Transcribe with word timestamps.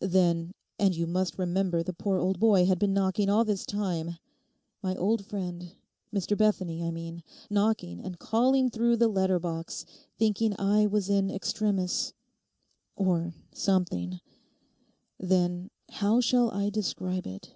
'Then, 0.00 0.52
and 0.78 0.94
you 0.94 1.06
must 1.06 1.38
remember 1.38 1.82
the 1.82 1.94
poor 1.94 2.18
old 2.18 2.38
boy 2.38 2.66
had 2.66 2.78
been 2.78 2.92
knocking 2.92 3.30
all 3.30 3.46
this 3.46 3.64
time—my 3.64 4.94
old 4.96 5.24
friend—Mr 5.24 6.36
Bethany, 6.36 6.84
I 6.84 6.90
mean—knocking 6.90 7.98
and 8.04 8.18
calling 8.18 8.68
through 8.70 8.98
the 8.98 9.08
letter 9.08 9.38
box, 9.38 9.86
thinking 10.18 10.54
I 10.58 10.84
was 10.86 11.08
in 11.08 11.28
extremis_, 11.28 12.12
or 12.94 13.32
something; 13.54 14.20
then—how 15.18 16.20
shall 16.20 16.50
I 16.50 16.68
describe 16.68 17.26
it? 17.26 17.54